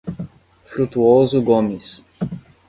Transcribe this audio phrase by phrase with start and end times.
[0.65, 2.01] Frutuoso Gomes